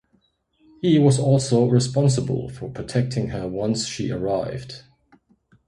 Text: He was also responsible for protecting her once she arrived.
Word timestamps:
He 0.81 0.97
was 0.97 1.19
also 1.19 1.67
responsible 1.67 2.49
for 2.49 2.71
protecting 2.71 3.27
her 3.27 3.47
once 3.47 3.85
she 3.85 4.09
arrived. 4.09 4.81